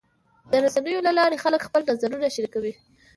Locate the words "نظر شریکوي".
1.89-2.73